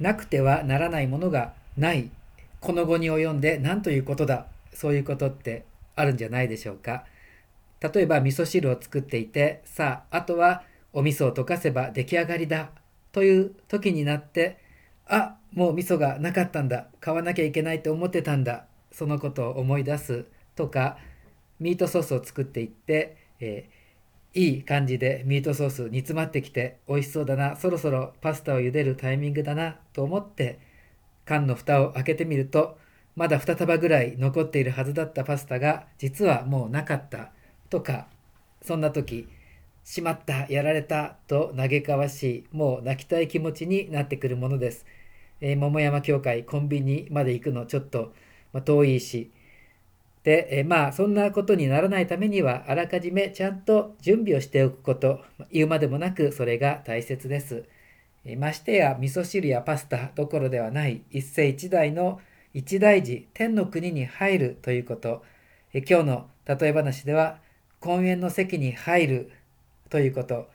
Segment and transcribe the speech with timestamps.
[0.00, 2.10] なくてはならないものがない。
[2.60, 4.46] この後に及んで何ということだ。
[4.72, 7.04] そういうことってあるんじゃないでしょうか。
[7.80, 12.70] 例えば味噌汁を作っていてさああとはお味噌を溶かせば出来上がりだ。
[13.12, 14.58] という時になって
[15.06, 16.86] あもう味噌がなかったんだ。
[17.00, 18.64] 買わなきゃいけないと思ってたんだ。
[18.92, 20.24] そのことを思い出す
[20.56, 20.96] とか
[21.58, 23.79] ミートソースを作っていって、えー、
[24.32, 27.56] いい感じでミートソース煮詰まってきて美味しそうだな。
[27.56, 29.76] そろそろパスタを茹でるタイミングだな。
[29.92, 30.60] と思って
[31.24, 32.78] 缶の蓋を開けてみると
[33.16, 37.32] まだ2束ぐらい残っているはずだったパスタが実はもうなかった。
[37.70, 38.06] とか
[38.62, 39.28] そんな時
[39.84, 41.16] しまったやられた。
[41.26, 44.86] と嘆かわしいもう泣きたい気持ちになってくるものです。
[45.40, 48.12] えー、桃山教会コンビニまで行くのちょっと、
[48.52, 49.32] まあ、遠いし
[50.22, 55.20] で、え、まあそんなことにならないためにはあらかじめちゃんと準備をしておくこと。
[55.50, 57.64] 言うまでもなくそれが大切です。
[58.24, 62.20] え、ましてや味噌汁やパスタどころではない一世一代の
[62.52, 65.24] 一大事天の国に入るということ、
[65.72, 67.38] え今日の例え話では
[67.80, 69.32] 婚宴の席に入る
[69.88, 70.48] ということ。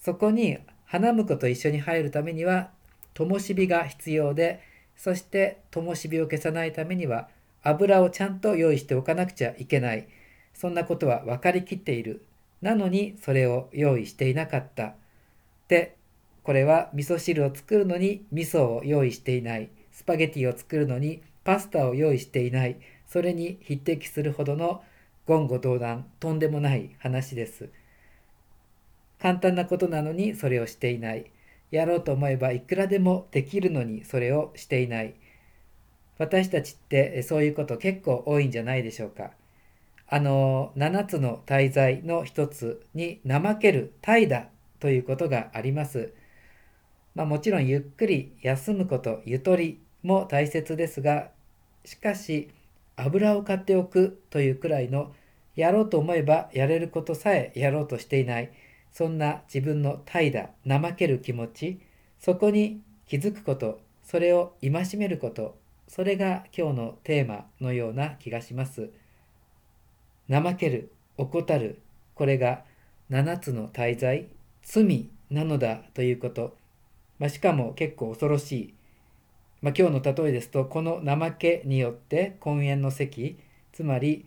[0.00, 2.70] そこに花婿と一緒に入るためには
[3.14, 4.60] 灯火が必要で
[4.96, 7.28] そして灯火を消さないためには
[7.64, 10.06] 油をちゃんと用意しておかなくちゃいけない。
[10.52, 12.24] そんなことは分かりきっている。
[12.62, 14.94] なのにそれを用意していなかった。
[15.68, 15.96] で
[16.42, 19.70] これは味噌汁を作るのに味噌を用意していない。
[19.92, 22.76] スパゲティを作るのにパスタを用意していない。
[23.06, 24.82] それに匹敵するほどの
[25.26, 27.70] 言語道断とんでもない話です。
[29.18, 31.30] 簡単なことなのにそれをしていない。
[31.70, 35.14] やろうと思えばいくらでもできるのにそれをしていない。
[36.18, 39.32] 私たちってそういうこと結構多いんじゃないでしょうか。
[40.06, 44.46] あの7つの大罪の一つに怠ける怠惰
[44.78, 46.12] ということがあります。
[47.14, 51.30] まあ、もちろんゆっくり休むことゆとりも大切ですが
[51.84, 52.50] しかし
[52.96, 55.12] 油を買っておくというくらいの
[55.56, 58.50] やろうと思えばやれることさえやろうとしていない
[58.92, 61.80] そんな自分の怠惰怠ける気持ち
[62.18, 65.56] そこに気づくことそれを戒めること
[65.88, 68.90] それが今日のテーマのような気がします。
[70.28, 71.80] 怠ける怠る。
[72.14, 72.62] これが
[73.10, 74.28] 7つの大罪
[74.62, 76.56] 罪なのだということ、
[77.18, 78.74] まあ、しかも結構恐ろしい、
[79.62, 83.38] まあ、今日の例えですとこの怠けによって婚宴の席
[83.72, 84.26] つまり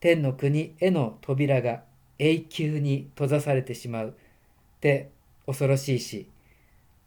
[0.00, 1.82] 天の国への扉が
[2.18, 4.08] 永久に閉ざされてしまう。
[4.08, 5.10] って
[5.46, 6.28] 恐ろしいし。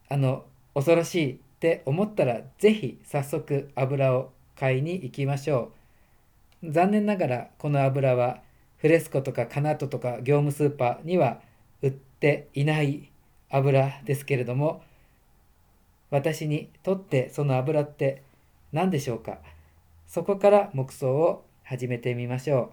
[0.10, 5.72] あの恐ろしいって思ったら是非早速油を買いに行きましょ
[6.64, 8.42] う残念ながらこの油は
[8.78, 11.40] フレスコとかカナトとか業務スーパーには
[11.84, 13.12] 売っていない
[13.52, 14.82] 油ですけれども
[16.10, 18.24] 私にとってその油って
[18.72, 19.38] 何でしょうか？
[20.08, 22.72] そこから黙想を始めてみましょ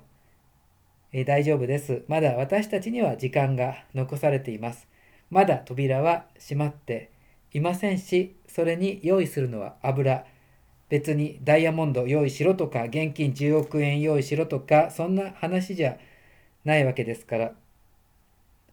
[1.13, 1.19] う。
[1.19, 2.05] え大丈夫です。
[2.09, 4.89] まだ私たちには時間が残されています。
[5.31, 7.11] まだ扉は閉まって
[7.53, 10.25] いませんし、それに用意するのは油。
[10.89, 15.99] 別にダイヤモンド用意しろとか、現金10億円用意しろとか、そんな話じゃ
[16.65, 17.53] ないわけですから、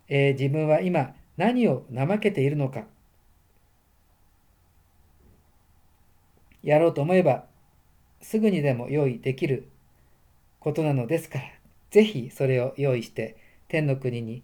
[0.07, 2.85] えー、自分は今何を怠けているのか。
[6.63, 7.45] やろうと思えば、
[8.21, 9.67] すぐにでも用意できる
[10.59, 11.45] ことなのですから。
[11.91, 13.37] ぜひそれを用意して
[13.67, 14.43] 天の国に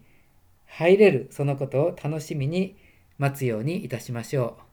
[0.67, 2.77] 入れるそのことを楽しみに
[3.21, 4.70] 待つようにいたしましょう。